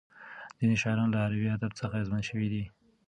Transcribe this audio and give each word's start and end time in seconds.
ځینې 0.57 0.75
شاعران 0.81 1.09
له 1.11 1.19
عربي 1.23 1.47
ادب 1.57 1.71
څخه 1.79 1.93
اغېزمن 1.97 2.21
شوي 2.29 2.47
دي. 2.53 2.63